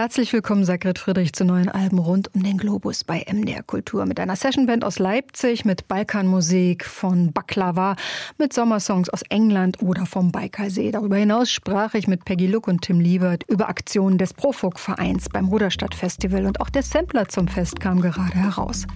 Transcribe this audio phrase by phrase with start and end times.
[0.00, 4.18] Herzlich willkommen, Sagret Friedrich, zu neuen Alben rund um den Globus bei MDR Kultur mit
[4.18, 7.96] einer Sessionband aus Leipzig, mit Balkanmusik von Baklava,
[8.38, 10.90] mit Sommersongs aus England oder vom Baikalsee.
[10.90, 15.48] Darüber hinaus sprach ich mit Peggy Luck und Tim Liebert über Aktionen des Profug-Vereins beim
[15.48, 18.86] Ruderstadt Festival und auch der Sampler zum Fest kam gerade heraus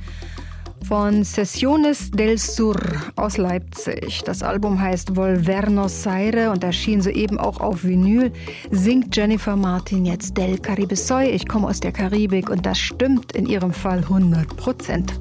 [0.85, 2.77] von Sessiones del Sur
[3.17, 4.23] aus Leipzig.
[4.25, 8.33] Das Album heißt Volvernos Seire und erschien soeben auch auf Vinyl.
[8.71, 11.31] Singt Jennifer Martin jetzt Del Caribe Soy.
[11.31, 15.19] Ich komme aus der Karibik und das stimmt in ihrem Fall 100 Prozent.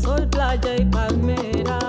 [0.00, 1.81] Sol, playa y palmera.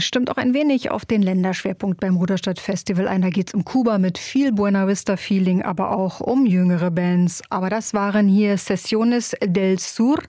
[0.00, 3.22] Stimmt auch ein wenig auf den Länderschwerpunkt beim Ruderstadt Festival ein.
[3.22, 7.42] Da geht es um Kuba mit viel Buena Vista Feeling, aber auch um jüngere Bands.
[7.50, 10.22] Aber das waren hier Sessiones del Sur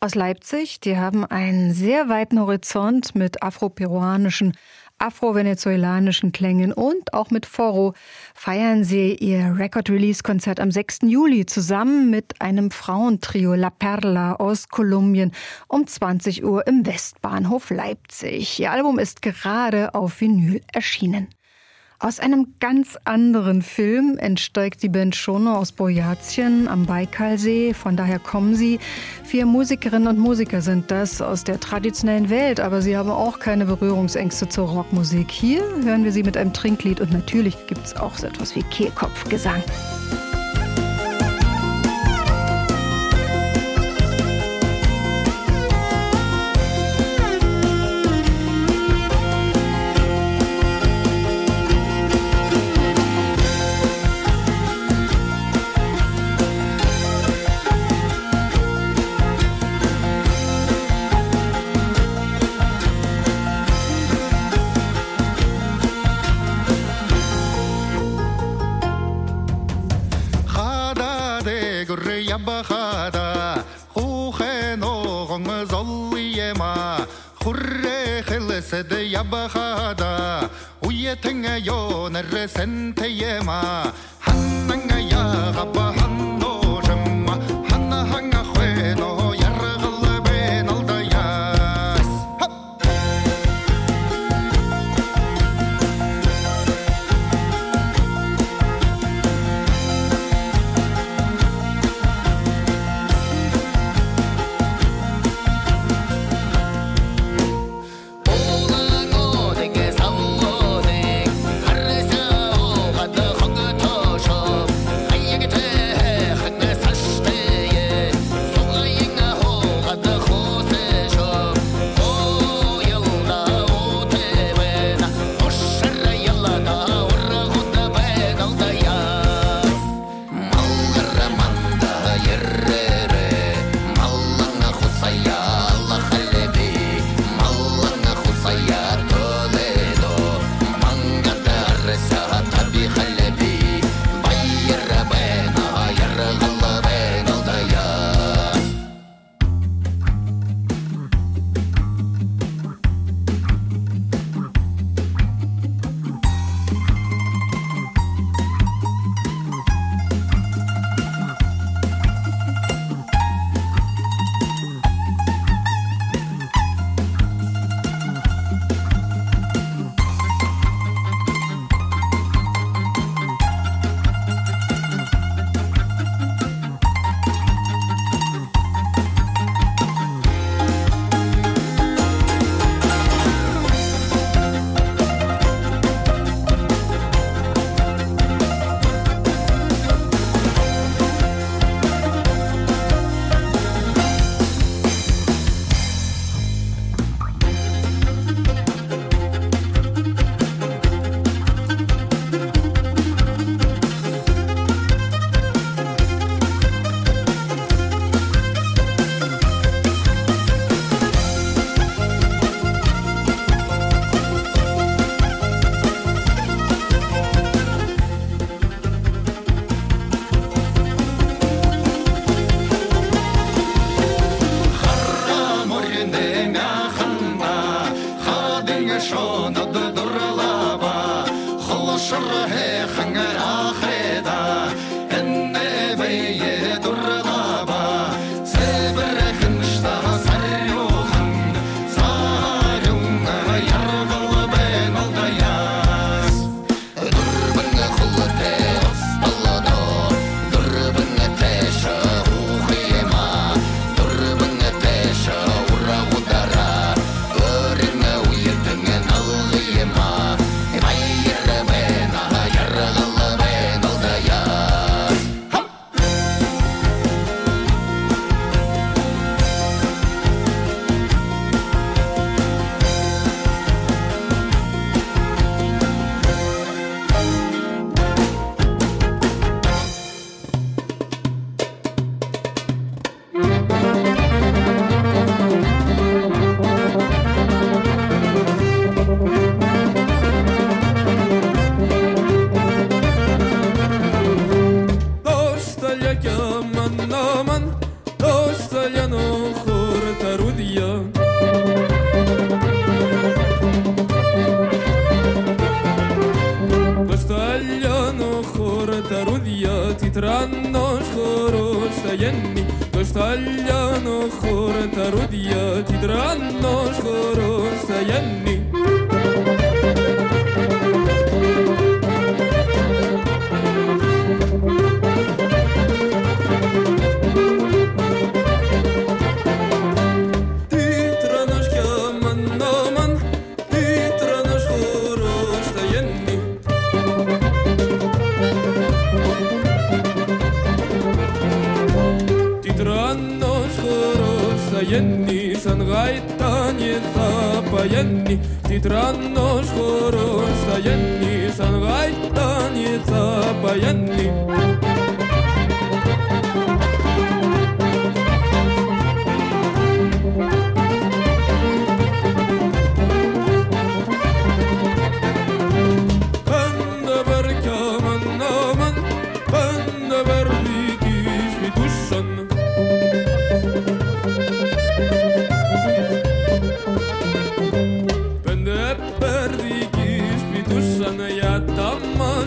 [0.00, 0.80] aus Leipzig.
[0.80, 4.52] Die haben einen sehr weiten Horizont mit afroperuanischen
[5.04, 7.92] afro-venezolanischen Klängen und auch mit Foro
[8.34, 11.00] feiern sie ihr Record-Release-Konzert am 6.
[11.02, 15.32] Juli zusammen mit einem Frauentrio La Perla aus Kolumbien
[15.68, 18.58] um 20 Uhr im Westbahnhof Leipzig.
[18.58, 21.28] Ihr Album ist gerade auf Vinyl erschienen.
[22.04, 27.72] Aus einem ganz anderen Film entsteigt die Band Schono aus Boyatien am Baikalsee.
[27.72, 28.78] Von daher kommen sie.
[29.24, 33.64] Vier Musikerinnen und Musiker sind das aus der traditionellen Welt, aber sie haben auch keine
[33.64, 35.30] Berührungsängste zur Rockmusik.
[35.30, 38.64] Hier hören wir sie mit einem Trinklied und natürlich gibt es auch so etwas wie
[38.64, 39.62] Kehlkopfgesang.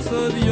[0.10, 0.47] MDR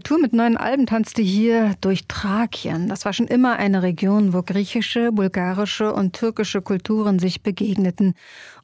[0.00, 2.88] Kultur mit neuen Alben tanzte hier durch Thrakien.
[2.88, 8.14] Das war schon immer eine Region, wo griechische, bulgarische und türkische Kulturen sich begegneten.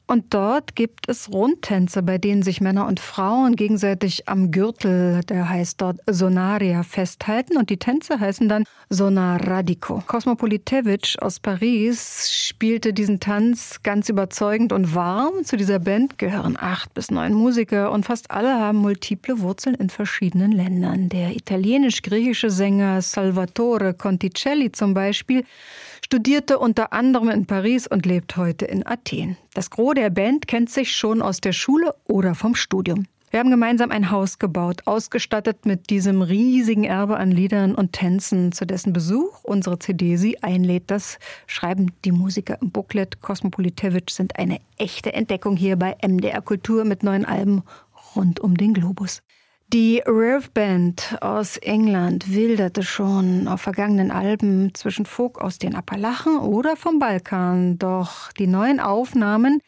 [0.09, 5.49] Und dort gibt es Rundtänze, bei denen sich Männer und Frauen gegenseitig am Gürtel, der
[5.49, 7.57] heißt dort Sonaria, festhalten.
[7.57, 10.01] Und die Tänze heißen dann Sonaradiko.
[10.07, 15.43] Kosmopolitevich aus Paris spielte diesen Tanz ganz überzeugend und warm.
[15.43, 19.89] Zu dieser Band gehören acht bis neun Musiker und fast alle haben multiple Wurzeln in
[19.89, 21.09] verschiedenen Ländern.
[21.09, 25.43] Der italienisch-griechische Sänger Salvatore Conticelli zum Beispiel
[26.03, 29.37] studierte unter anderem in Paris und lebt heute in Athen.
[29.53, 33.05] Das Gros der Band kennt sich schon aus der Schule oder vom Studium.
[33.29, 38.53] Wir haben gemeinsam ein Haus gebaut, ausgestattet mit diesem riesigen Erbe an Liedern und Tänzen,
[38.53, 40.85] zu dessen Besuch unsere CD Sie einlädt.
[40.87, 43.19] Das schreiben die Musiker im Booklet.
[43.19, 47.63] Kosmopolitevich sind eine echte Entdeckung hier bei MDR Kultur mit neuen Alben
[48.15, 49.21] rund um den Globus.
[49.73, 56.37] Die Rev Band aus England wilderte schon auf vergangenen Alben zwischen Folk aus den Appalachen
[56.37, 57.77] oder vom Balkan.
[57.77, 59.59] Doch die neuen Aufnahmen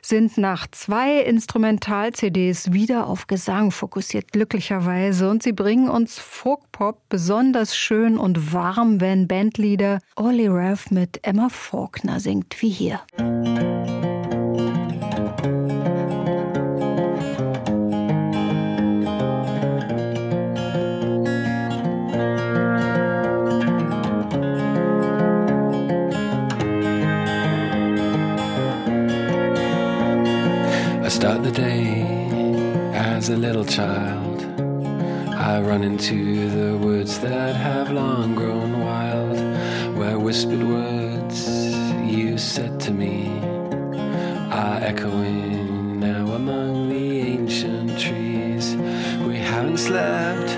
[0.00, 5.28] sind nach zwei Instrumental-CDs wieder auf Gesang fokussiert, glücklicherweise.
[5.28, 11.50] Und sie bringen uns Folk-Pop besonders schön und warm, wenn Bandleader Ollie Rev mit Emma
[11.50, 13.00] Faulkner singt, wie hier.
[31.24, 32.02] Start the day
[32.92, 34.42] as a little child.
[35.32, 39.38] I run into the woods that have long grown wild,
[39.96, 41.48] where whispered words
[42.04, 43.40] you said to me
[44.52, 48.76] are echoing now among the ancient trees.
[49.26, 50.50] We haven't slept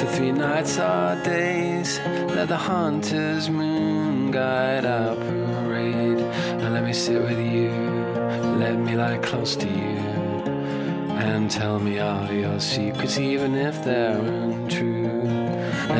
[0.00, 2.00] for three nights or days.
[2.34, 6.18] Let the hunter's moon guide our parade,
[6.60, 8.15] and let me sit with you
[8.66, 9.98] let me lie close to you
[11.24, 15.22] and tell me all your secrets, even if they're untrue.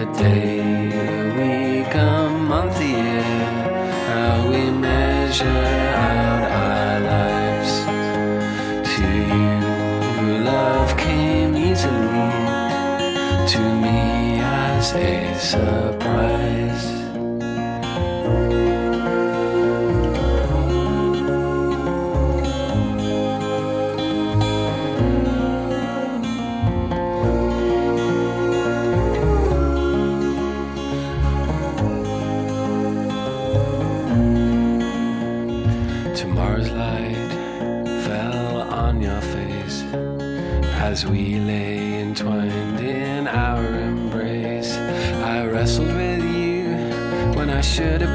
[0.00, 3.22] A day, a week, a month, a year,
[4.10, 5.62] how we measure
[6.10, 7.72] out our lives.
[8.94, 9.04] To
[9.36, 12.30] you, love came easily,
[13.52, 16.16] to me as a surprise.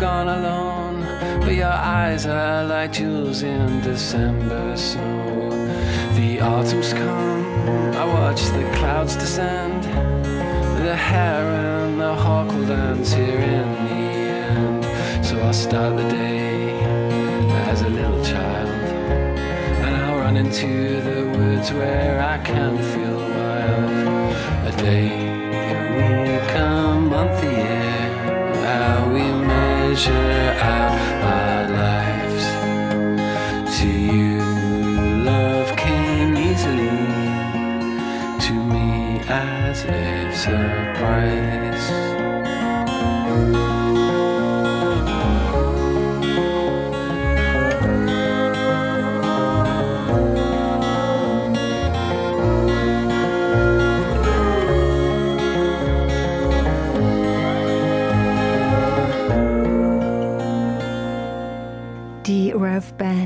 [0.02, 1.02] Gone alone,
[1.42, 5.52] but your eyes are like jewels in December snow.
[6.16, 7.46] The autumn's come,
[7.94, 9.84] I watch the clouds descend.
[10.84, 11.46] The hare
[11.84, 14.02] and the hawk will dance here in the
[14.56, 14.86] end.
[15.24, 16.80] So I'll start the day
[17.70, 18.70] as a little child.
[19.86, 24.34] And I'll run into the woods where I can feel wild.
[24.66, 25.10] A day,
[25.70, 27.91] a week, a month, a year.
[29.92, 32.46] Measure out our lives.
[33.80, 34.40] To you,
[35.22, 36.88] love came easily.
[38.40, 42.11] To me, as a surprise.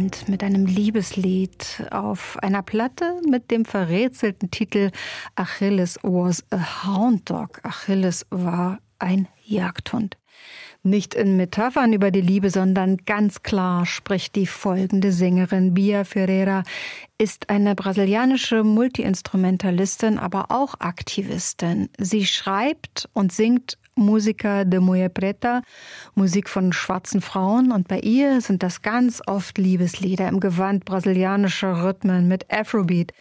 [0.05, 4.91] Band mit einem Liebeslied auf einer Platte mit dem verrätselten Titel
[5.33, 7.59] Achilles was a Hound Dog.
[7.63, 10.17] Achilles war ein Jagdhund.
[10.83, 16.61] Nicht in Metaphern über die Liebe, sondern ganz klar spricht die folgende Sängerin Bia Ferreira,
[17.17, 21.89] ist eine brasilianische Multiinstrumentalistin, aber auch Aktivistin.
[21.97, 25.61] Sie schreibt und singt Musiker de Mulher Preta,
[26.13, 31.83] Musik von schwarzen Frauen und bei ihr sind das ganz oft Liebeslieder im Gewand brasilianischer
[31.83, 33.13] Rhythmen mit Afrobeat.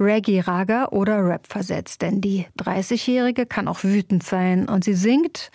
[0.00, 2.02] Reggae, Raga oder Rap versetzt.
[2.02, 5.50] Denn die 30-Jährige kann auch wütend sein und sie singt,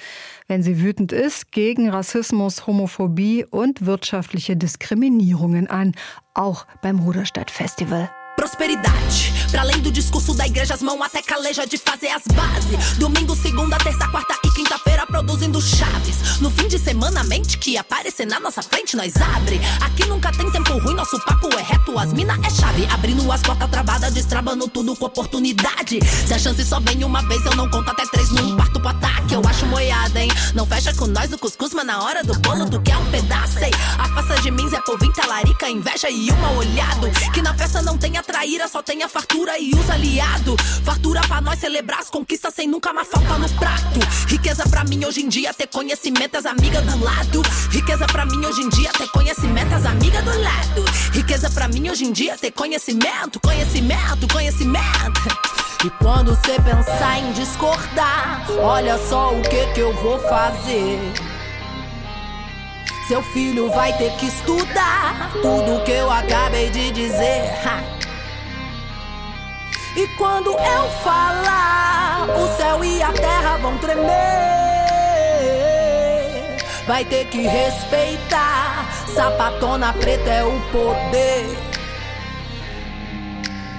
[0.48, 5.94] wenn sie wütend ist, gegen Rassismus, Homophobie und wirtschaftliche Diskriminierungen an,
[6.34, 8.10] auch beim Ruderstadt Festival.
[8.36, 12.98] Prosperidade, pra além do discurso da igreja, as mãos até caleja de fazer as bases.
[12.98, 16.40] Domingo, segunda, terça, quarta e quinta-feira produzindo chaves.
[16.42, 19.62] No fim de semana, a mente que aparecer na nossa frente, nós abre.
[19.82, 22.88] Aqui nunca tem tempo ruim, nosso papo é reto, as mina é chave.
[22.92, 26.00] Abrindo as portas travadas, destrabando tudo com oportunidade.
[26.26, 28.90] Se a chance só vem uma vez, eu não conto até três num parto pro
[28.90, 29.36] ataque.
[29.36, 30.32] Eu acho moiada, hein?
[30.56, 33.60] Não fecha com nós o cuscuz, mas na hora do bolo tu quer um pedaço,
[33.60, 33.72] hein?
[34.00, 37.10] Afasta de mim, Zé Povinho, talarica, inveja e uma olhado.
[37.32, 40.56] Que na festa não tenha traíra, só tenha fartura e os aliado.
[40.84, 44.00] Fartura pra nós celebrar as conquistas sem nunca mais falta no prato.
[44.28, 47.42] Riqueza pra mim hoje em dia ter conhecimento, as amigas do lado.
[47.70, 50.86] Riqueza pra mim hoje em dia ter conhecimento, as amigas do lado.
[51.12, 55.22] Riqueza pra mim hoje em dia ter conhecimento, conhecimento, conhecimento.
[55.86, 60.98] E quando cê pensar em discordar, olha só o que que eu vou fazer.
[63.08, 67.52] Seu filho vai ter que estudar tudo que eu acabei de dizer.
[67.66, 67.84] Ha.
[69.96, 74.08] E quando eu falar, o céu e a terra vão tremer.
[76.88, 78.90] Vai ter que respeitar.
[79.14, 81.46] Sapatona preta é o poder.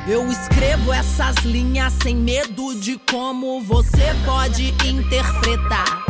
[0.07, 6.05] Eu escrevo essas linhas sem medo de como você pode interpretar.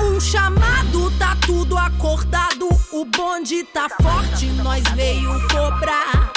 [0.00, 2.68] Um chamado, tá tudo acordado.
[2.92, 6.33] O bonde tá forte, nós veio cobrar.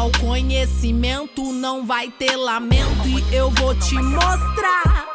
[0.00, 5.06] Ao conhecimento não vai ter lamento e eu vou te mostrar.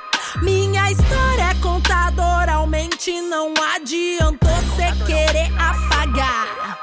[0.43, 6.77] Minha história é contada oralmente, não adiantou cê querer apagar.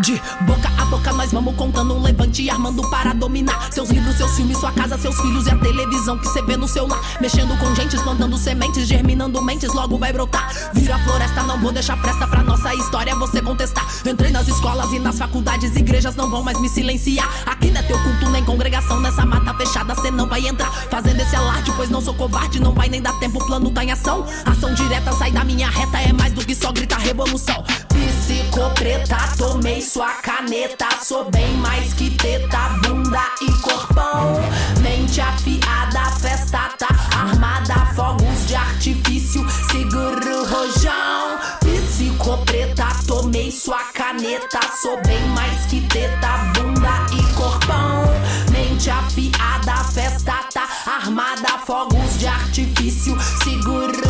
[0.00, 3.72] De boca a boca nós vamos contando um levante armando para dominar.
[3.72, 6.68] Seus livros, seus filmes, sua casa, seus filhos e a televisão que cê vê no
[6.68, 10.52] seu lar Mexendo com gente, plantando sementes, germinando mentes, logo vai brotar.
[10.72, 13.86] Vira floresta, não vou deixar fresta pra nossa história você contestar.
[14.06, 17.28] Entrei nas escolas e nas faculdades, igrejas não vão mais me silenciar.
[17.46, 20.70] Aqui não é teu culto nem congregação, nessa mata fechada cê não vai entrar.
[20.88, 23.82] Fazendo esse alarde, pois não sou covarde, não vai nem dar tempo, o plano tá
[23.84, 24.24] em ação.
[24.46, 27.64] Ação direta, sai da minha reta, é mais do que só gritar revolução
[27.98, 30.86] Psicopreta, tomei sua caneta.
[31.02, 34.34] Sou bem mais que teta, bunda e corpão.
[34.80, 37.74] Mente afiada, festa tá armada.
[37.96, 41.38] Fogos de artifício, seguro rojão.
[41.60, 44.60] Psicopreta, tomei sua caneta.
[44.80, 48.04] Sou bem mais que teta, bunda e corpão.
[48.52, 51.58] Mente afiada, festa tá armada.
[51.66, 54.07] Fogos de artifício seguro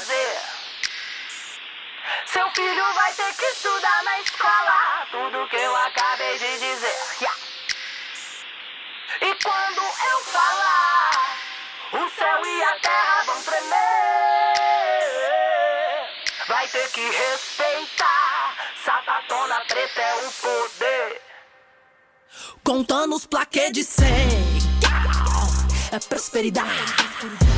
[0.00, 0.38] fazer.
[2.26, 6.96] Seu filho vai ter que estudar na escola tudo que eu acabei de dizer.
[7.20, 7.38] Yeah.
[9.20, 11.36] E quando eu falar,
[11.92, 13.70] o céu e a terra vão tremer.
[16.48, 18.56] Vai ter que respeitar.
[18.84, 21.20] Sapatona preta é o poder.
[22.64, 24.06] Contando os plaquês de 100.
[25.92, 27.49] É prosperidade.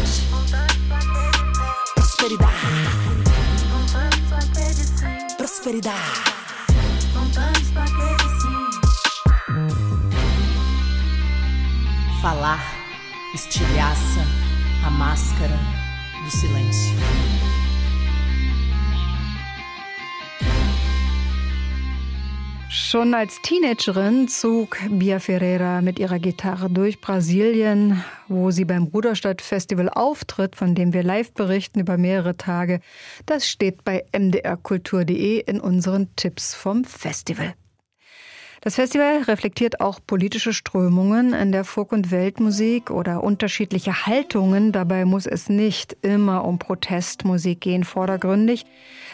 [2.22, 2.54] Prosperidade.
[5.36, 5.98] Prosperidade.
[12.20, 12.60] Falar
[13.34, 14.20] estilhaça
[14.86, 15.58] a máscara
[16.22, 16.94] do silêncio.
[22.92, 29.40] Schon als Teenagerin zog Bia Ferreira mit ihrer Gitarre durch Brasilien, wo sie beim Ruderstadt
[29.40, 32.80] Festival auftritt, von dem wir live berichten über mehrere Tage.
[33.24, 37.54] Das steht bei mdrkultur.de in unseren Tipps vom Festival.
[38.64, 44.70] Das Festival reflektiert auch politische Strömungen in der Folk- und Weltmusik oder unterschiedliche Haltungen.
[44.70, 48.64] Dabei muss es nicht immer um Protestmusik gehen, vordergründig.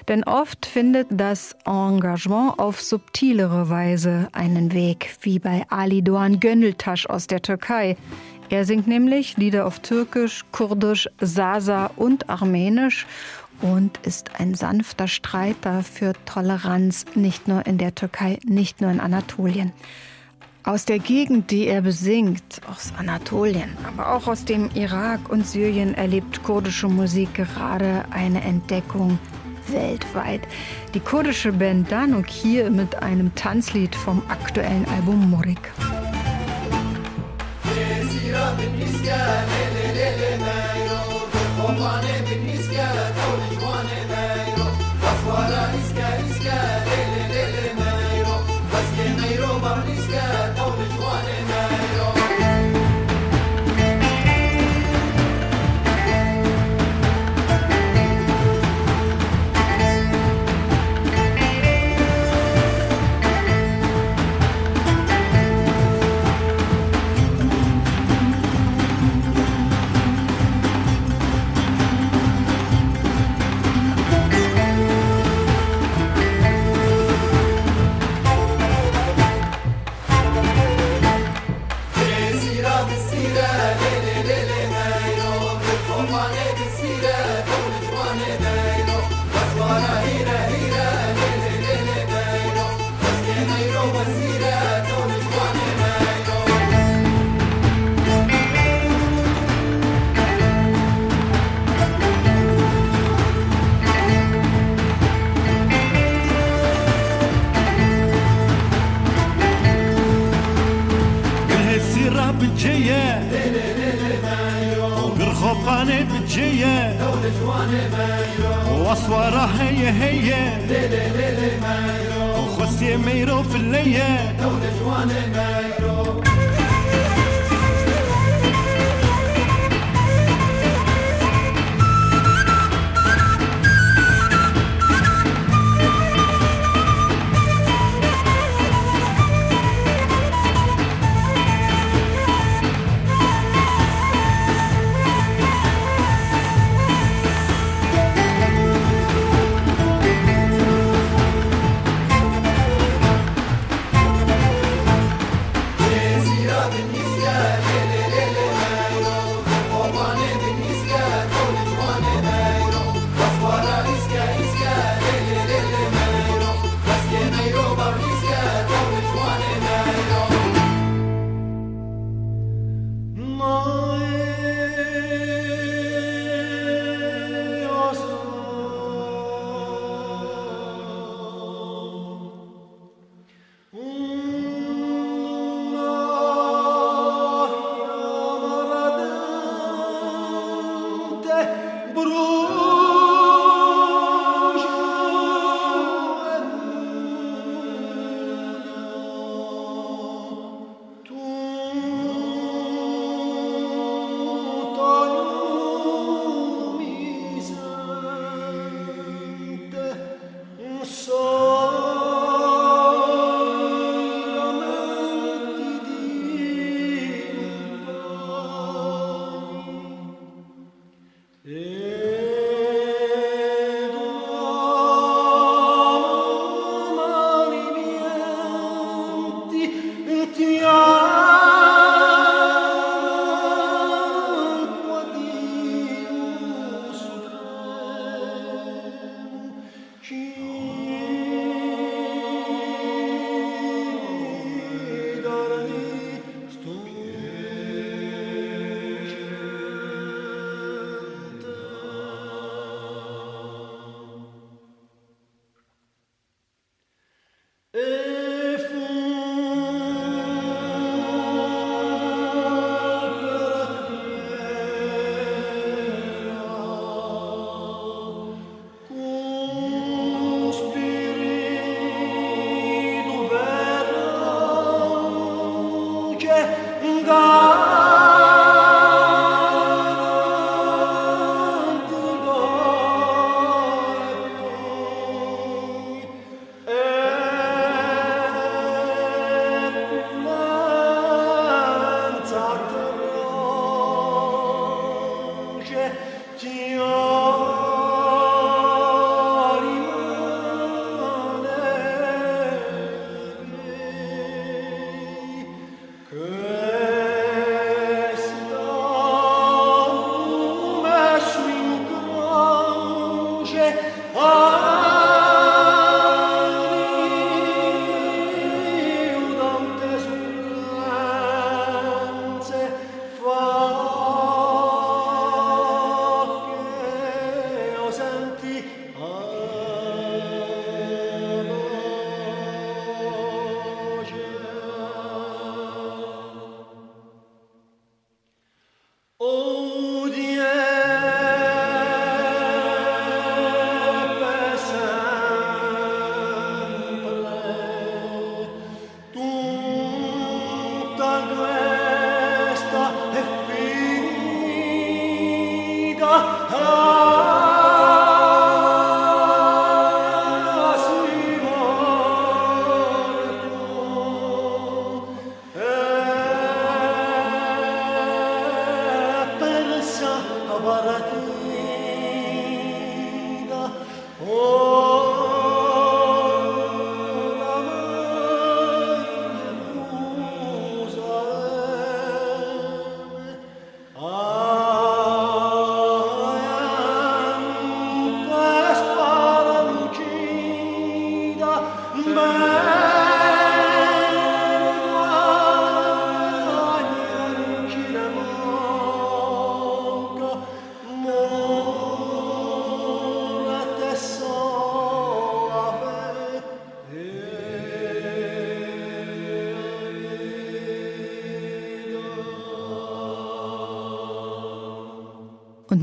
[0.07, 7.07] Denn oft findet das Engagement auf subtilere Weise einen Weg, wie bei Ali Doğan Gönültaş
[7.07, 7.97] aus der Türkei.
[8.51, 13.07] Er singt nämlich Lieder auf Türkisch, Kurdisch, Sasa und Armenisch
[13.61, 19.01] und ist ein sanfter Streiter für Toleranz, nicht nur in der Türkei, nicht nur in
[19.01, 19.73] Anatolien.
[20.65, 25.95] Aus der Gegend, die er besingt, aus Anatolien, aber auch aus dem Irak und Syrien
[25.95, 29.19] erlebt kurdische Musik gerade eine Entdeckung
[29.69, 30.43] weltweit.
[30.95, 35.73] Die kurdische Band Danuk hier mit einem Tanzlied vom aktuellen Album Murik.
[35.79, 35.99] Musik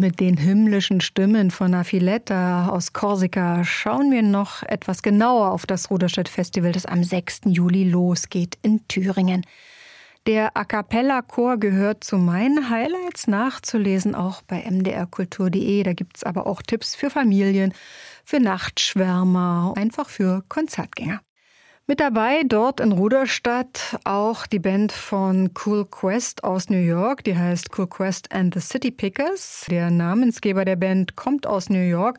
[0.06, 5.90] mit den himmlischen Stimmen von Affiletta aus Korsika schauen wir noch etwas genauer auf das
[5.90, 7.42] Ruderstedt-Festival, das am 6.
[7.46, 9.48] Juli losgeht in Thüringen.
[10.28, 15.82] Der A Cappella Chor gehört zu meinen Highlights nachzulesen, auch bei mdrkultur.de.
[15.82, 17.74] Da gibt es aber auch Tipps für Familien,
[18.24, 21.20] für Nachtschwärmer, einfach für Konzertgänger.
[21.88, 27.38] Mit dabei dort in Ruderstadt auch die Band von Cool Quest aus New York, die
[27.38, 29.68] heißt Cool Quest and the City Pickers.
[29.70, 32.18] Der Namensgeber der Band kommt aus New York.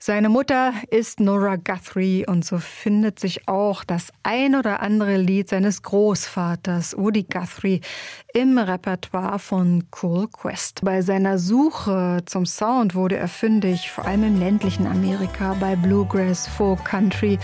[0.00, 5.48] Seine Mutter ist Nora Guthrie und so findet sich auch das ein oder andere Lied
[5.48, 7.82] seines Großvaters Woody Guthrie
[8.34, 10.80] im Repertoire von Cool Quest.
[10.82, 16.48] Bei seiner Suche zum Sound wurde er fündig, vor allem im ländlichen Amerika bei Bluegrass,
[16.48, 17.38] Folk Country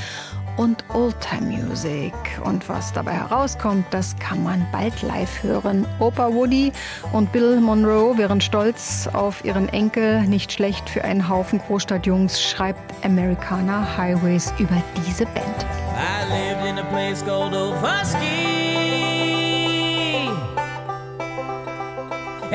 [0.57, 2.12] und Oldtime Music.
[2.45, 5.87] Und was dabei herauskommt, das kann man bald live hören.
[5.99, 6.73] Opa Woody
[7.12, 10.23] und Bill Monroe wären stolz auf ihren Enkel.
[10.23, 15.67] Nicht schlecht für einen Haufen Großstadtjungs, schreibt Americana Highways über diese Band.
[15.95, 17.53] I lived in a place called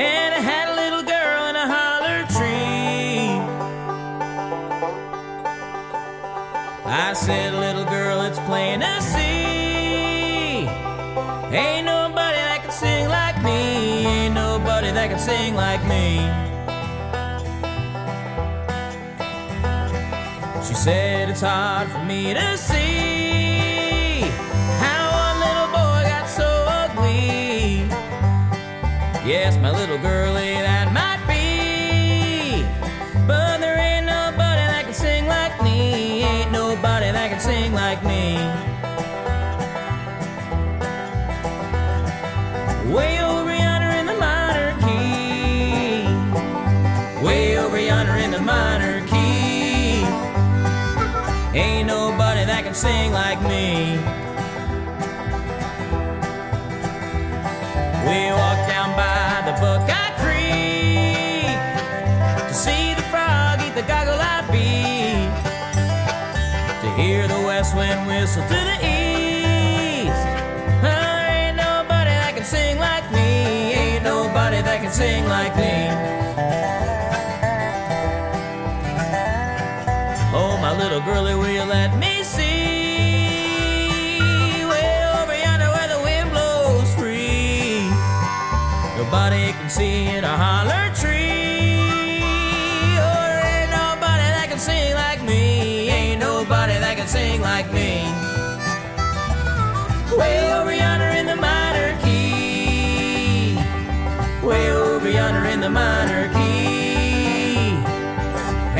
[0.00, 0.97] And I had a little
[6.90, 10.66] I said, little girl, it's plain to see.
[11.54, 14.06] Ain't nobody that can sing like me.
[14.06, 16.20] Ain't nobody that can sing like me.
[20.66, 23.07] She said, it's hard for me to see
[52.78, 53.98] sing like me.
[58.06, 61.58] We walk down by the Buckeye Creek
[62.46, 65.26] to see the frog eat the goggle eye bee,
[66.82, 70.22] to hear the west wind whistle to the east.
[70.86, 75.87] Ain't nobody that can sing like me, ain't nobody that can sing like me.
[89.68, 92.22] Can see in a holler tree.
[93.04, 95.90] Oh, ain't nobody that can sing like me.
[95.90, 98.06] Ain't nobody that can sing like me.
[100.16, 103.58] Way over yonder in the minor key.
[104.42, 107.58] Way over yonder in the minor key.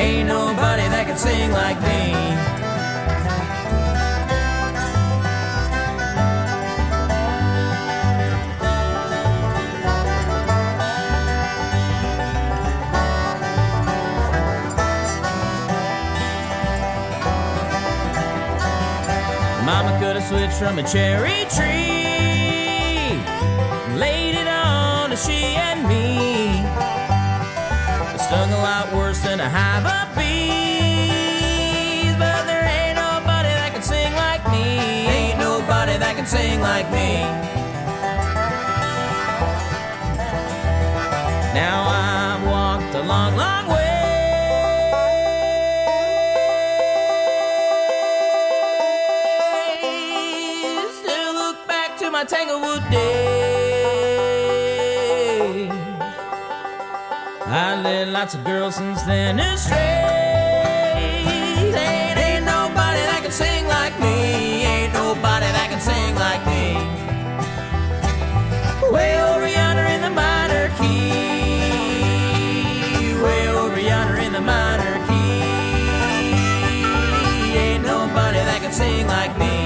[0.00, 2.07] Ain't nobody that can sing like me.
[20.58, 23.14] From a cherry tree,
[23.96, 26.58] laid it on to she and me.
[28.12, 33.70] It stung a lot worse than a hive of bees, but there ain't nobody that
[33.72, 34.80] can sing like me.
[35.06, 37.22] Ain't nobody that can sing like me.
[58.20, 59.76] Lots of girls since then astray.
[60.96, 64.64] Ain't, ain't nobody that can sing like me.
[64.64, 66.74] Ain't nobody that can sing like me.
[68.90, 71.12] Way over yonder in the minor key.
[73.22, 75.42] Way over yonder in the minor key.
[77.56, 79.57] Ain't nobody that can sing like me.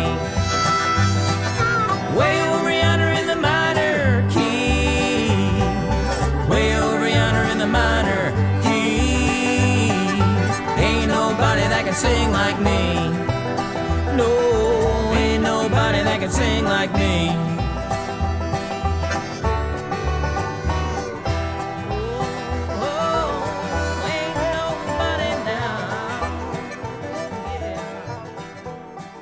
[12.02, 12.80] sing like me.
[14.18, 14.30] No,
[15.14, 17.30] ain't nobody that can sing like me.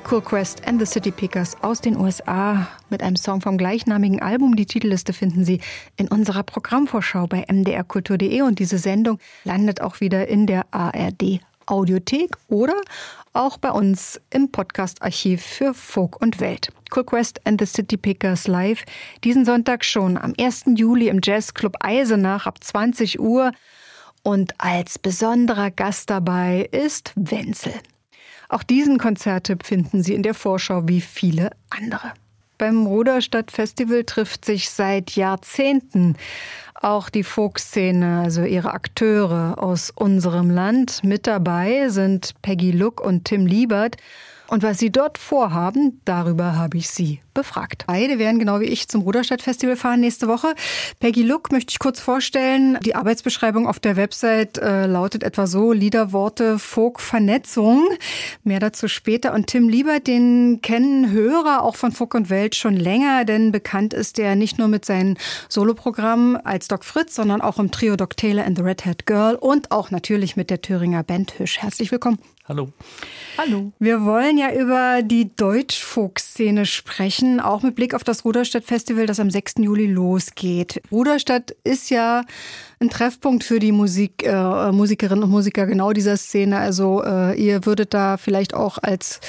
[0.03, 4.57] Cool Quest and the City Pickers aus den USA mit einem Song vom gleichnamigen Album.
[4.57, 5.61] Die Titelliste finden Sie
[5.95, 11.39] in unserer Programmvorschau bei mdrkultur.de und diese Sendung landet auch wieder in der ARD
[11.71, 12.75] Audiothek oder
[13.33, 16.71] auch bei uns im Podcast-Archiv für Folk und Welt.
[16.93, 18.83] Cool Quest and the City Pickers live
[19.23, 20.65] diesen Sonntag schon am 1.
[20.75, 23.53] Juli im Jazzclub Eisenach ab 20 Uhr.
[24.23, 27.73] Und als besonderer Gast dabei ist Wenzel.
[28.49, 32.13] Auch diesen Konzerttipp finden Sie in der Vorschau wie viele andere.
[32.61, 36.15] Beim Ruderstadt Festival trifft sich seit Jahrzehnten
[36.75, 41.03] auch die Folkszene, also ihre Akteure aus unserem Land.
[41.03, 43.97] Mit dabei sind Peggy Luck und Tim Liebert.
[44.51, 47.85] Und was sie dort vorhaben, darüber habe ich sie befragt.
[47.87, 50.55] Beide werden genau wie ich zum Ruderstadt-Festival fahren nächste Woche.
[50.99, 52.77] Peggy Luck möchte ich kurz vorstellen.
[52.83, 57.87] Die Arbeitsbeschreibung auf der Website äh, lautet etwa so, Liederworte, Folk, Vernetzung.
[58.43, 59.33] Mehr dazu später.
[59.33, 63.93] Und Tim Liebert, den kennen Hörer auch von Folk und Welt schon länger, denn bekannt
[63.93, 65.15] ist er nicht nur mit seinem
[65.47, 69.35] Soloprogramm als Doc Fritz, sondern auch im Trio Doc Taylor and the Red Hat Girl
[69.35, 71.59] und auch natürlich mit der Thüringer Band Hüsch.
[71.59, 72.19] Herzlich willkommen.
[72.51, 72.67] Hallo.
[73.37, 73.71] Hallo.
[73.79, 79.29] Wir wollen ja über die Deutschfolk-Szene sprechen, auch mit Blick auf das Ruderstadt-Festival, das am
[79.29, 79.53] 6.
[79.59, 80.81] Juli losgeht.
[80.91, 82.25] Ruderstadt ist ja
[82.81, 86.57] ein Treffpunkt für die Musik, äh, Musikerinnen und Musiker genau dieser Szene.
[86.57, 89.21] Also äh, ihr würdet da vielleicht auch als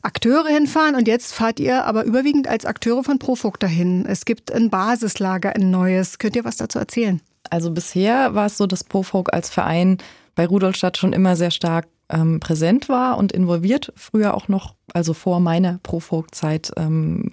[0.00, 4.06] Akteure hinfahren und jetzt fahrt ihr aber überwiegend als Akteure von Profok dahin.
[4.06, 6.18] Es gibt ein Basislager, ein neues.
[6.18, 7.20] Könnt ihr was dazu erzählen?
[7.50, 9.98] Also bisher war es so, dass Profok als Verein
[10.34, 13.92] bei Rudolstadt schon immer sehr stark ähm, präsent war und involviert.
[13.96, 17.32] Früher auch noch, also vor meiner Pro-Folk-Zeit, ähm,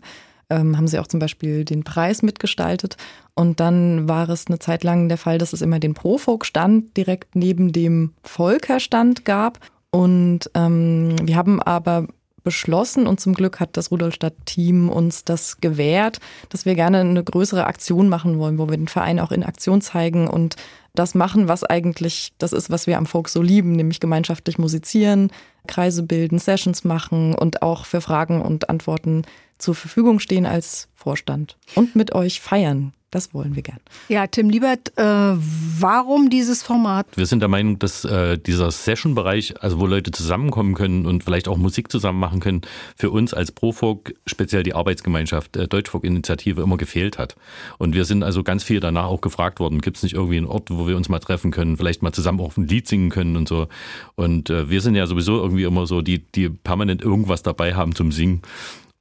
[0.50, 2.98] ähm, haben sie auch zum Beispiel den Preis mitgestaltet.
[3.36, 7.36] Und dann war es eine Zeit lang der Fall, dass es immer den Pro-Folk-Stand direkt
[7.36, 9.60] neben dem Volker-Stand gab.
[9.92, 12.08] Und ähm, wir haben aber
[12.48, 17.66] beschlossen und zum Glück hat das Rudolstadt-Team uns das gewährt, dass wir gerne eine größere
[17.68, 20.56] Aktion machen wollen, wo wir den Verein auch in Aktion zeigen und
[20.96, 25.30] das machen, was eigentlich das ist, was wir am Folk so lieben, nämlich gemeinschaftlich musizieren,
[25.68, 29.24] Kreise bilden, Sessions machen und auch für Fragen und Antworten
[29.58, 32.92] zur Verfügung stehen als Vorstand und mit euch feiern.
[33.12, 33.80] Das wollen wir gern.
[34.10, 37.08] Ja, Tim Liebert, äh, warum dieses Format?
[37.16, 41.48] Wir sind der Meinung, dass äh, dieser Session-Bereich, also wo Leute zusammenkommen können und vielleicht
[41.48, 42.64] auch Musik zusammen machen können,
[42.98, 47.38] für uns als Profolk, speziell die Arbeitsgemeinschaft äh, Deutschfolk-Initiative, immer gefehlt hat.
[47.78, 50.46] Und wir sind also ganz viel danach auch gefragt worden, gibt es nicht irgendwie einen
[50.48, 53.38] Ort, wo wir uns mal treffen können, vielleicht mal zusammen auch ein Lied singen können
[53.38, 53.70] und so.
[54.16, 57.96] Und äh, wir sind ja sowieso irgendwie immer so, die, die permanent irgendwas dabei haben
[57.96, 58.42] zum Singen.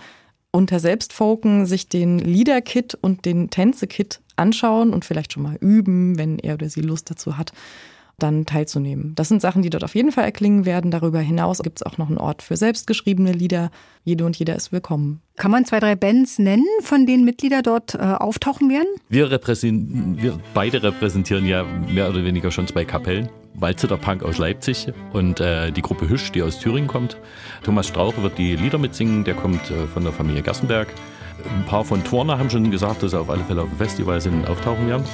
[0.50, 6.38] unter Selbstfolken sich den Liederkit und den Tänzekit anschauen und vielleicht schon mal üben, wenn
[6.38, 7.52] er oder sie Lust dazu hat
[8.18, 9.14] dann teilzunehmen.
[9.14, 10.90] Das sind Sachen, die dort auf jeden Fall erklingen werden.
[10.90, 13.70] Darüber hinaus gibt es auch noch einen Ort für selbstgeschriebene Lieder.
[14.04, 15.20] Jede und jeder ist willkommen.
[15.36, 18.88] Kann man zwei, drei Bands nennen, von denen Mitglieder dort äh, auftauchen werden?
[19.08, 23.28] Wir, wir beide repräsentieren ja mehr oder weniger schon zwei Kapellen.
[23.60, 27.16] Walzeter Punk aus Leipzig und äh, die Gruppe Hüsch, die aus Thüringen kommt.
[27.62, 30.88] Thomas Strauch wird die Lieder mitsingen, der kommt äh, von der Familie Gerstenberg.
[31.44, 34.20] Ein paar von Turner haben schon gesagt, dass sie auf alle Fälle auf dem Festival
[34.20, 35.04] sind und auftauchen werden.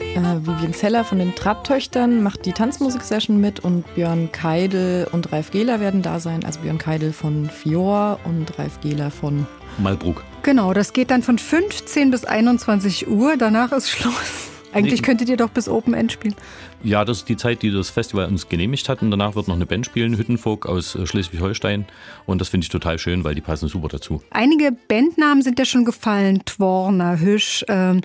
[0.00, 5.50] Äh, Vivian Zeller von den Trapptöchtern macht die Tanzmusik-Session mit und Björn Keidel und Ralf
[5.50, 6.44] Gehler werden da sein.
[6.44, 9.46] Also Björn Keidel von Fior und Ralf Gehler von
[9.78, 10.22] Malbruck.
[10.42, 13.36] Genau, das geht dann von 15 bis 21 Uhr.
[13.36, 14.50] Danach ist Schluss.
[14.74, 15.06] Eigentlich nee.
[15.06, 16.34] könntet ihr doch bis Open End spielen.
[16.82, 19.02] Ja, das ist die Zeit, die das Festival uns genehmigt hat.
[19.02, 21.86] Und danach wird noch eine Band spielen, Hüttenfolk aus äh, Schleswig-Holstein.
[22.26, 24.20] Und das finde ich total schön, weil die passen super dazu.
[24.30, 26.44] Einige Bandnamen sind ja schon gefallen.
[26.44, 27.64] Tworner, Hüsch.
[27.68, 28.00] Ähm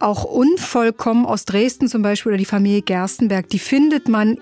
[0.00, 4.38] auch unvollkommen aus Dresden zum Beispiel oder die Familie Gerstenberg, die findet man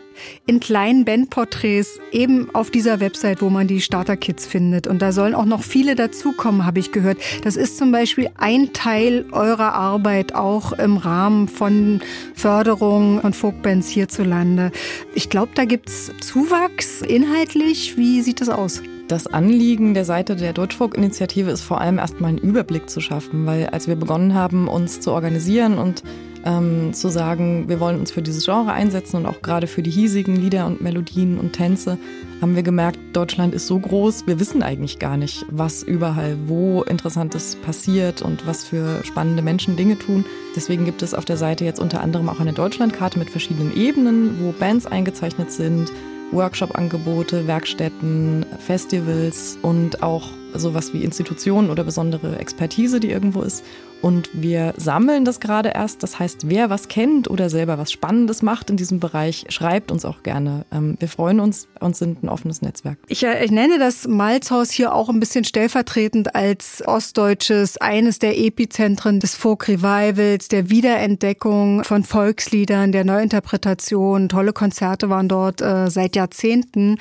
[0.46, 4.86] in kleinen Bandporträts eben auf dieser Website, wo man die Starter-Kits findet.
[4.86, 7.18] Und da sollen auch noch viele dazukommen, habe ich gehört.
[7.44, 12.00] Das ist zum Beispiel ein Teil eurer Arbeit auch im Rahmen von
[12.34, 14.72] Förderung von Folkbands hierzulande.
[15.14, 17.96] Ich glaube, da gibt es Zuwachs inhaltlich.
[17.96, 18.82] Wie sieht das aus?
[19.09, 23.66] Das Anliegen der Seite der Deutschfolk-Initiative ist vor allem erstmal einen Überblick zu schaffen, weil
[23.66, 26.02] als wir begonnen haben, uns zu organisieren und
[26.44, 29.92] ähm, zu sagen, wir wollen uns für dieses Genre einsetzen und auch gerade für die
[29.92, 31.98] hiesigen Lieder und Melodien und Tänze,
[32.40, 36.82] haben wir gemerkt, Deutschland ist so groß, wir wissen eigentlich gar nicht, was überall wo
[36.82, 40.24] Interessantes passiert und was für spannende Menschen Dinge tun.
[40.57, 44.40] Deswegen gibt es auf der Seite jetzt unter anderem auch eine Deutschlandkarte mit verschiedenen Ebenen,
[44.40, 45.92] wo Bands eingezeichnet sind,
[46.33, 53.64] Workshop-Angebote, Werkstätten, Festivals und auch sowas wie Institutionen oder besondere Expertise, die irgendwo ist.
[54.07, 56.04] Und wir sammeln das gerade erst.
[56.04, 60.04] Das heißt, wer was kennt oder selber was Spannendes macht in diesem Bereich, schreibt uns
[60.04, 60.64] auch gerne.
[60.70, 62.98] Ähm, wir freuen uns und sind ein offenes Netzwerk.
[63.09, 68.38] Ich, äh, ich nenne das Malzhaus hier auch ein bisschen stellvertretend als ostdeutsches, eines der
[68.38, 74.28] Epizentren des Folk Revivals, der Wiederentdeckung von Volksliedern, der Neuinterpretation.
[74.28, 76.98] Tolle Konzerte waren dort äh, seit Jahrzehnten.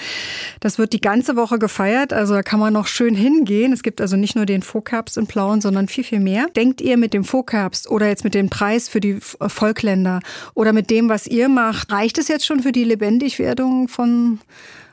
[0.60, 3.74] Das wird die ganze Woche gefeiert, also da kann man noch schön hingehen.
[3.74, 6.47] Es gibt also nicht nur den Folkherbst in Plauen, sondern viel, viel mehr.
[6.56, 10.20] Denkt ihr mit dem Folkherbst oder jetzt mit dem Preis für die Volkländer
[10.54, 14.39] oder mit dem, was ihr macht, reicht es jetzt schon für die Lebendigwerdung von,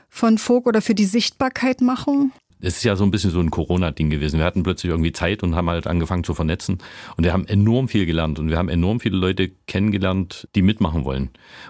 [0.09, 2.31] von Folk oder für die Sichtbarkeitmachung?
[2.63, 4.39] Es ist ja so ein bisschen so ein Corona-Ding gewesen.
[4.39, 6.77] Wir hatten plötzlich irgendwie Zeit und haben halt angefangen zu vernetzen.
[7.17, 11.03] Und wir haben enorm viel gelernt und wir haben enorm viele Leute kennengelernt, die mitmachen
[11.03, 11.29] wollen.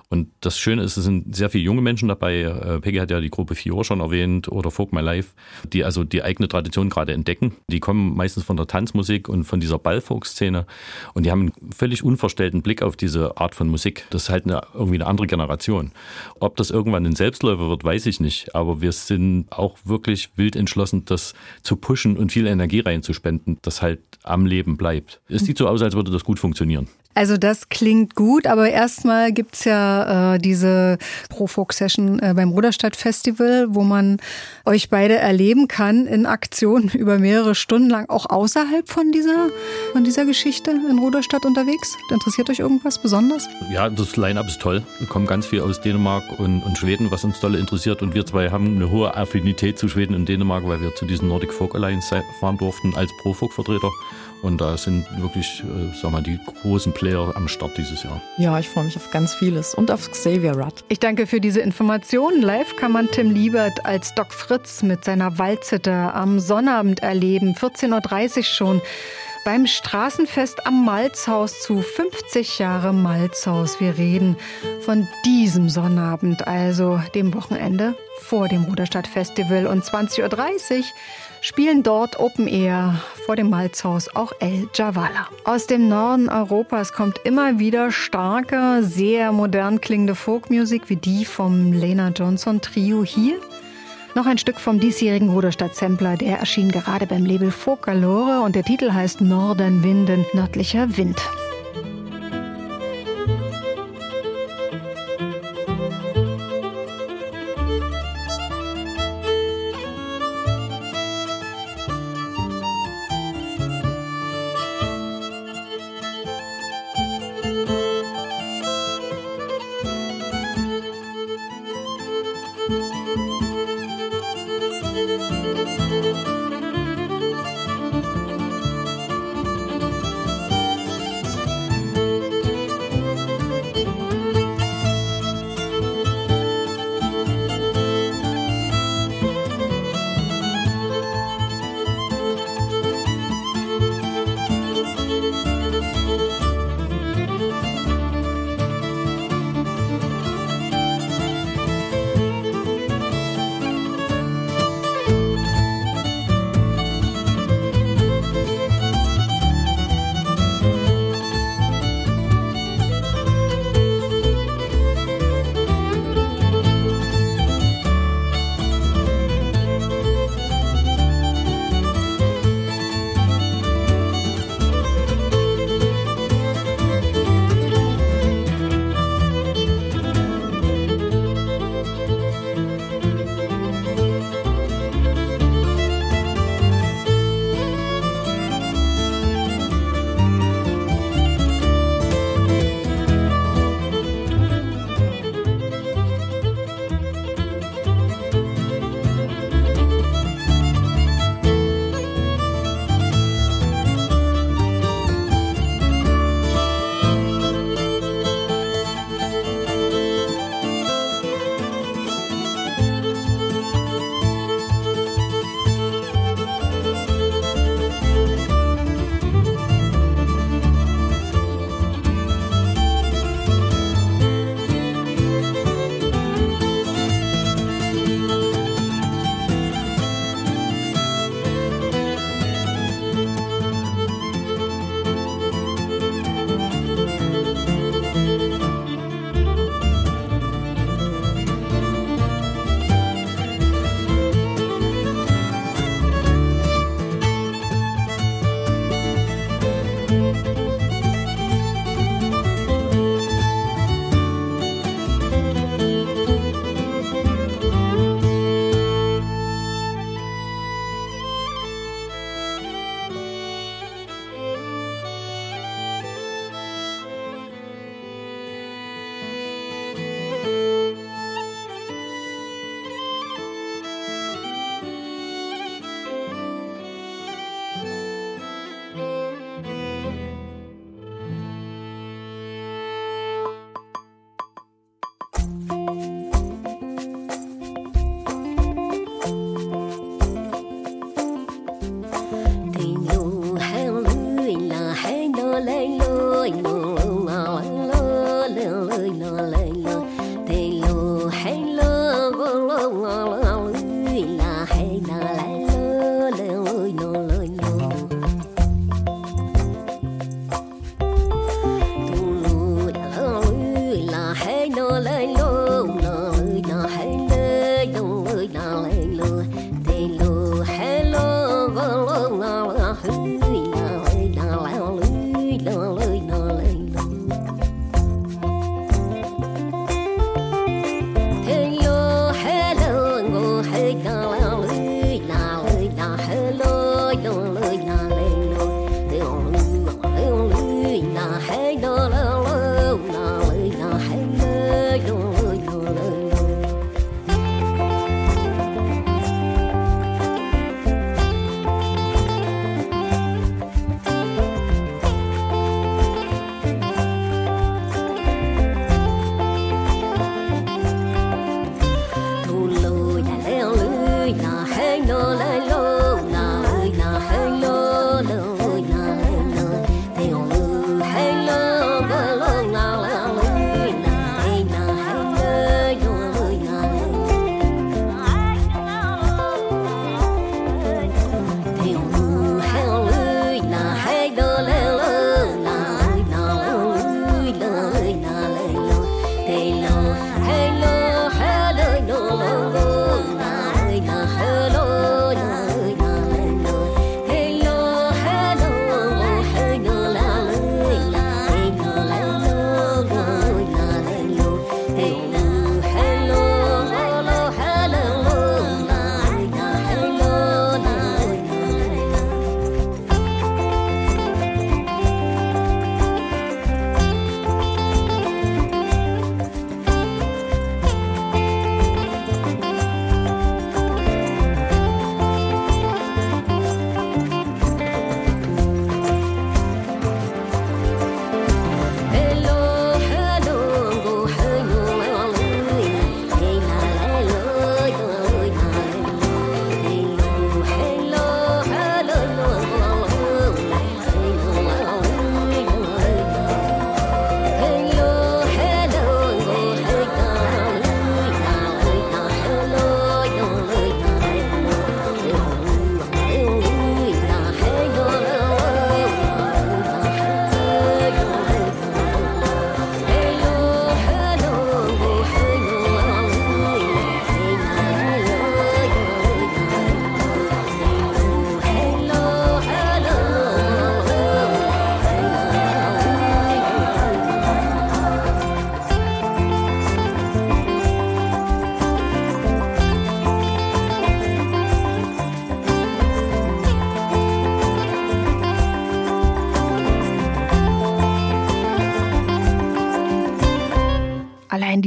[0.09, 2.41] Und das Schöne ist, es sind sehr viele junge Menschen dabei.
[2.41, 5.33] Äh, Peggy hat ja die Gruppe Fior schon erwähnt oder Folk My Life,
[5.71, 7.55] die also die eigene Tradition gerade entdecken.
[7.67, 10.67] Die kommen meistens von der Tanzmusik und von dieser Ballfolk-Szene
[11.15, 14.05] und die haben einen völlig unverstellten Blick auf diese Art von Musik.
[14.11, 15.91] Das ist halt eine, irgendwie eine andere Generation.
[16.39, 18.53] Ob das irgendwann ein Selbstläufer wird, weiß ich nicht.
[18.53, 23.57] Aber wir sind auch wirklich wild entschlossen, entschlossen, das zu pushen und viel Energie reinzuspenden,
[23.61, 25.21] das halt am Leben bleibt.
[25.27, 26.88] Es sieht so aus, als würde das gut funktionieren.
[27.16, 30.97] Also das klingt gut, aber erstmal gibt's ja äh, diese
[31.30, 34.18] Pro-Folk-Session äh, beim Ruderstadt-Festival, wo man
[34.66, 39.49] euch beide erleben kann in Aktion über mehrere Stunden lang, auch außerhalb von dieser,
[39.91, 41.95] von dieser Geschichte in Ruderstadt unterwegs.
[42.11, 43.47] Interessiert euch irgendwas besonders?
[43.72, 44.84] Ja, das Line-Up ist toll.
[44.99, 48.01] Wir kommen ganz viel aus Dänemark und, und Schweden, was uns dolle interessiert.
[48.01, 51.28] Und wir zwei haben eine hohe Affinität zu Schweden und Dänemark, weil wir zu diesen
[51.28, 53.89] Nordic Folk Alliance fahren durften als Pro-Folk-Vertreter.
[54.43, 58.21] Und da sind wirklich, äh, sag mal, die großen Player am Start dieses Jahr.
[58.37, 60.83] Ja, ich freue mich auf ganz vieles und auf Xavier Rudd.
[60.89, 62.41] Ich danke für diese Informationen.
[62.41, 67.55] Live kann man Tim Liebert als Doc Fritz mit seiner Walzitter am Sonnabend erleben.
[67.55, 68.81] 14.30 Uhr schon
[69.45, 73.79] beim Straßenfest am Malzhaus zu 50 Jahre Malzhaus.
[73.79, 74.35] Wir reden
[74.81, 79.67] von diesem Sonnabend, also dem Wochenende vor dem Ruderstadt Festival.
[79.67, 80.21] Und 20.30
[80.79, 80.83] Uhr
[81.43, 85.27] spielen dort Open Air vor dem Malzhaus auch El Javala.
[85.43, 91.73] Aus dem Norden Europas kommt immer wieder starke, sehr modern klingende Folkmusik wie die vom
[91.73, 93.39] Lena Johnson Trio hier.
[94.15, 98.55] Noch ein Stück vom diesjährigen Ruderstadt Sampler, der erschien gerade beim Label Folk Galore und
[98.55, 101.21] der Titel heißt Norden Winden, nördlicher Wind.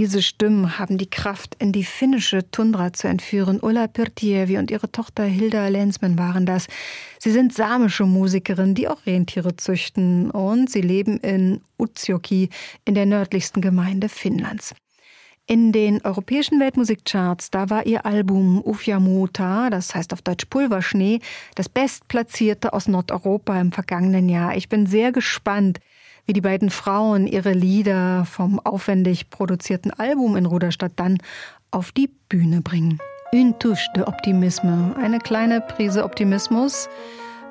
[0.07, 3.59] Diese Stimmen haben die Kraft, in die finnische Tundra zu entführen.
[3.61, 6.68] Ulla Pirtievi und ihre Tochter Hilda Lensman waren das.
[7.18, 12.50] Sie sind samische Musikerinnen, die auch Rentiere züchten und sie leben in Utsjoki,
[12.84, 14.76] in der nördlichsten Gemeinde Finnlands.
[15.48, 21.18] In den europäischen Weltmusikcharts, da war ihr Album Ufjamuta, das heißt auf Deutsch Pulverschnee,
[21.57, 24.57] das bestplatzierte aus Nordeuropa im vergangenen Jahr.
[24.57, 25.80] Ich bin sehr gespannt,
[26.27, 31.18] wie die beiden Frauen ihre Lieder vom aufwendig produzierten Album in Ruderstadt dann
[31.70, 32.99] auf die Bühne bringen.
[33.33, 36.89] Une touche de Optimisme, eine kleine Prise Optimismus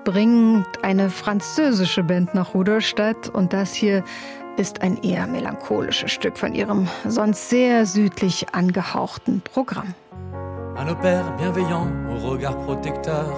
[0.03, 4.03] bringt eine französische Band nach Ruderstadt und das hier
[4.57, 9.93] ist ein eher melancholisches Stück von ihrem sonst sehr südlich angehauchten Programm.
[10.75, 13.31] À nos pères bienveillants, au regard protecteur,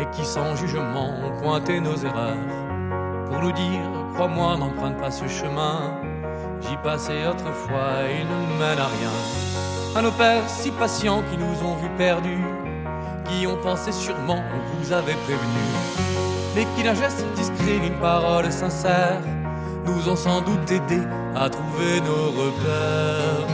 [0.00, 2.36] et qui sans jugement pointé nos erreurs,
[3.28, 5.92] pour nous dire, crois-moi, n'emprunte pas ce chemin,
[6.62, 9.14] j'y passais autrefois, il ne mène à rien.
[9.94, 12.46] À nos pères si patients qui nous ont vus perdus,
[13.26, 15.66] qui ont pensé sûrement, on vous avait prévenu,
[16.54, 19.20] mais qui d'un geste discret, d'une parole sincère,
[19.84, 21.02] nous ont sans doute aidé
[21.34, 23.48] à trouver nos repères.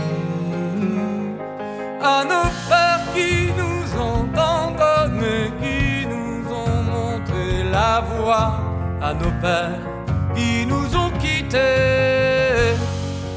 [2.00, 8.60] À nos pères qui nous ont tant donné, qui nous ont montré la voie,
[9.00, 9.91] à nos pères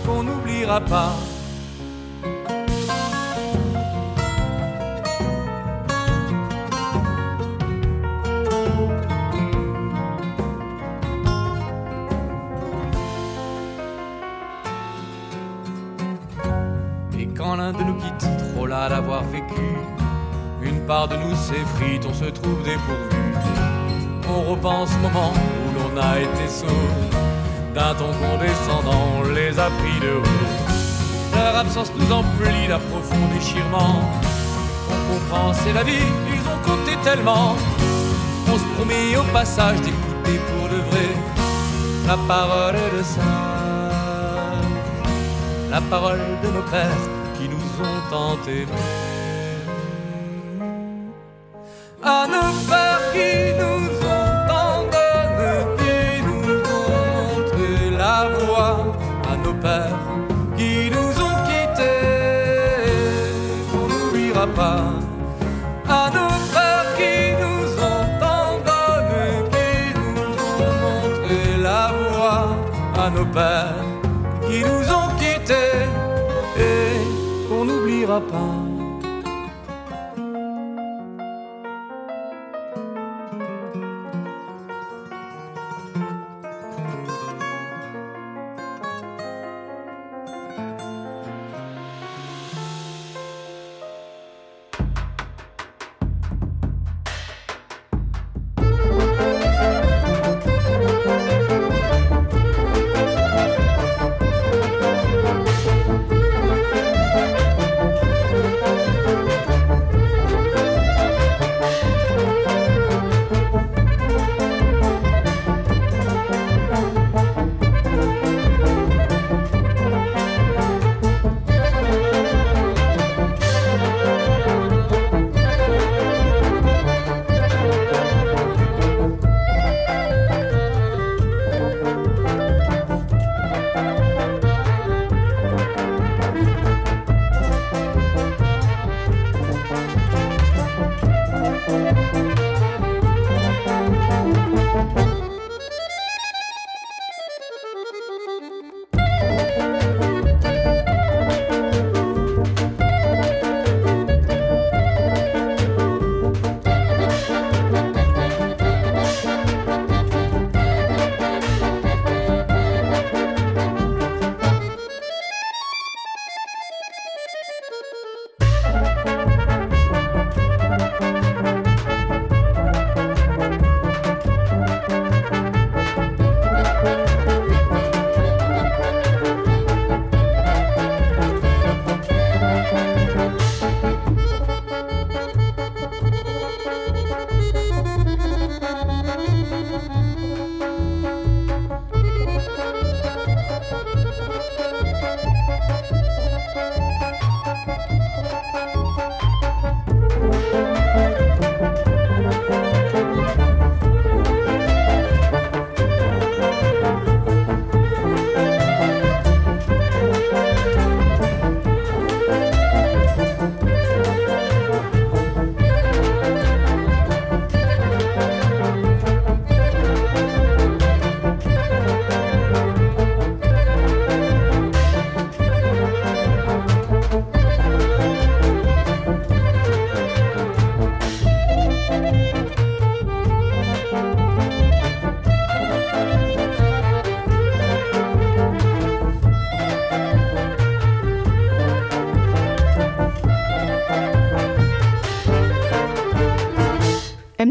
[0.06, 1.14] qu'on n'oubliera pas.
[17.36, 19.76] quand l'un de nous quitte, trop là d'avoir vécu,
[20.62, 23.34] une part de nous s'effrite, on se trouve dépourvu.
[24.30, 27.35] On repense au moment où l'on a été saut
[27.76, 31.36] d'un ton condescendant, les a pris de haut.
[31.36, 34.00] Leur absence nous emplit d'un profond déchirement.
[34.94, 37.56] On comprend, c'est la vie, ils ont compté tellement.
[38.48, 41.10] On se promet au passage d'écouter pour de vrai
[42.08, 43.22] la parole de ça,
[45.70, 47.06] la parole de nos pères
[47.38, 48.38] qui nous ont tant
[73.36, 73.85] bad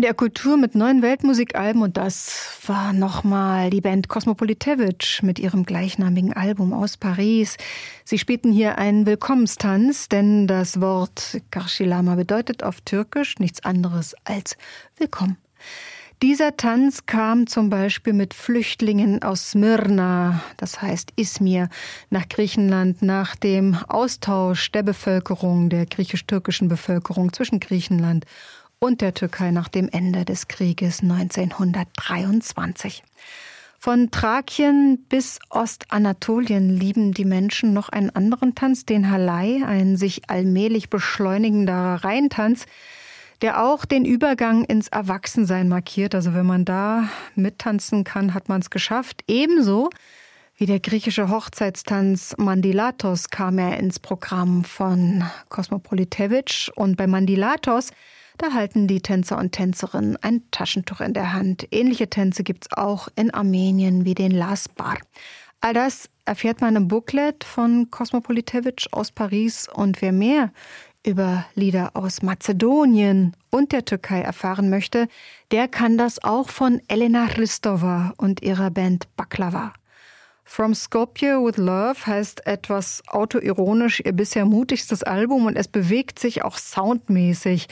[0.05, 6.35] MDR Kultur mit neuen Weltmusikalben und das war nochmal die Band Kosmopolitevich mit ihrem gleichnamigen
[6.35, 7.57] Album aus Paris.
[8.05, 14.59] Sie spielten hier einen Willkommenstanz, denn das Wort Karşılama bedeutet auf Türkisch nichts anderes als
[14.99, 15.39] Willkommen.
[16.21, 21.71] Dieser Tanz kam zum Beispiel mit Flüchtlingen aus Smyrna, das heißt Izmir,
[22.11, 28.31] nach Griechenland nach dem Austausch der Bevölkerung, der griechisch-türkischen Bevölkerung zwischen Griechenland und
[28.93, 33.03] der Türkei nach dem Ende des Krieges 1923.
[33.79, 40.29] Von Thrakien bis Ostanatolien lieben die Menschen noch einen anderen Tanz, den Halai, ein sich
[40.29, 42.67] allmählich beschleunigender Reihentanz,
[43.41, 46.15] der auch den Übergang ins Erwachsensein markiert.
[46.15, 49.23] Also wenn man da mittanzen kann, hat man es geschafft.
[49.27, 49.89] Ebenso
[50.57, 56.71] wie der griechische Hochzeitstanz Mandilatos kam er ins Programm von Kosmopolitevich.
[56.75, 57.91] Und bei Mandilatos,
[58.39, 61.67] da halten die Tänzer und Tänzerinnen ein Taschentuch in der Hand.
[61.71, 64.99] Ähnliche Tänze gibt es auch in Armenien wie den Lasbar.
[65.61, 69.69] All das erfährt man im Booklet von Kosmopolitevich aus Paris.
[69.73, 70.53] Und wer mehr
[71.07, 75.09] über Lieder aus Mazedonien und der Türkei erfahren möchte,
[75.53, 79.73] der kann das auch von Elena Ristova und ihrer Band Baklava.
[80.47, 86.45] From Skopje with Love heißt etwas autoironisch ihr bisher mutigstes Album und es bewegt sich
[86.45, 87.67] auch soundmäßig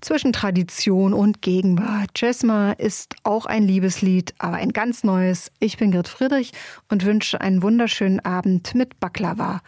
[0.00, 2.10] zwischen Tradition und Gegenwart.
[2.14, 5.50] Jesma ist auch ein Liebeslied, aber ein ganz neues.
[5.58, 6.52] Ich bin Grit Friedrich
[6.90, 9.60] und wünsche einen wunderschönen Abend mit Baklava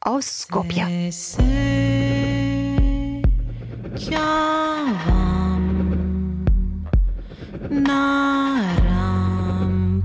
[0.00, 1.10] aus Skopje.
[7.70, 9.22] Naram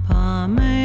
[0.07, 0.76] pame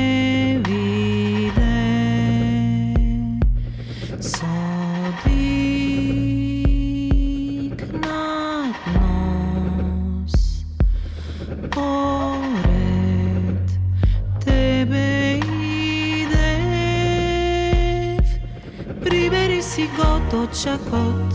[20.63, 21.33] шакот.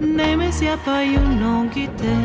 [0.00, 2.16] Не ме сяпай у ногите.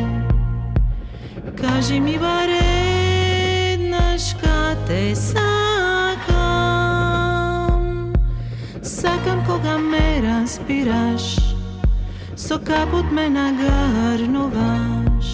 [1.61, 5.70] Кажи ми баре еднаш кате сам
[8.83, 11.37] Сакам кога ме разбираш
[12.35, 15.27] Со капот ме нагарнуваш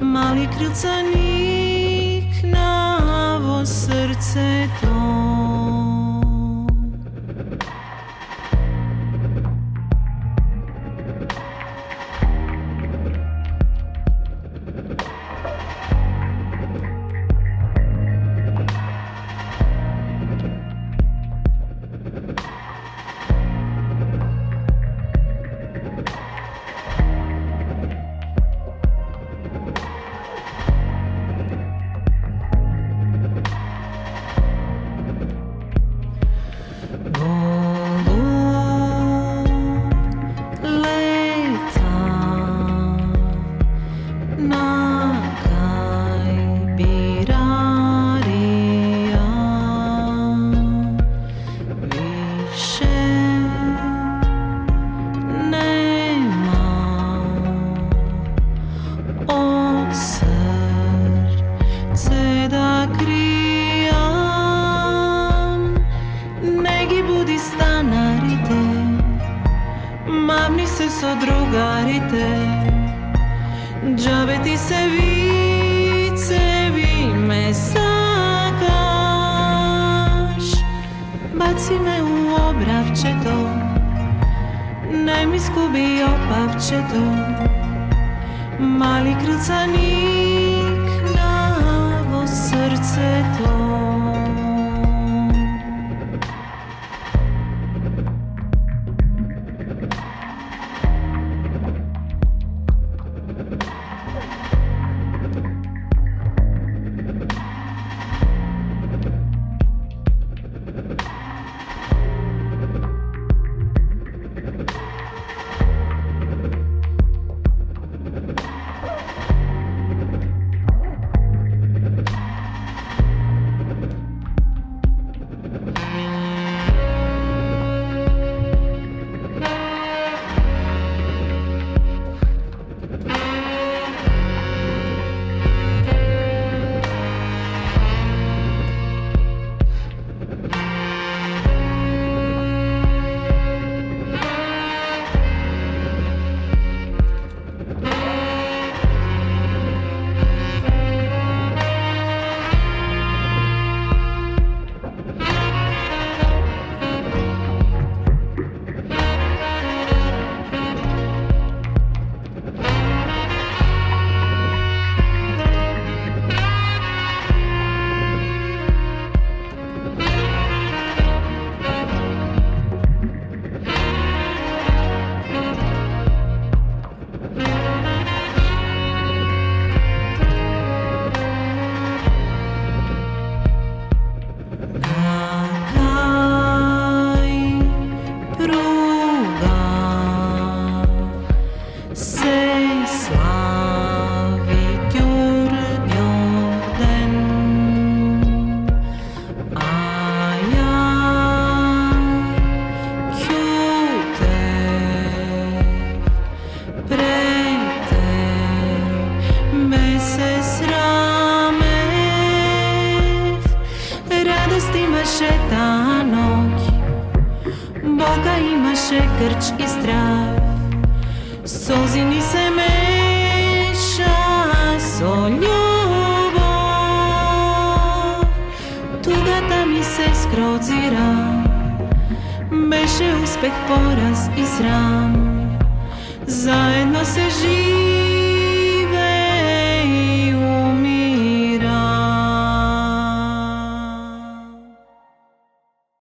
[0.00, 2.70] Мали крилца никна
[3.40, 5.57] во срцето